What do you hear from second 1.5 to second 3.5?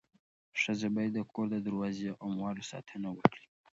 د دروازې او اموالو ساتنه وکړي.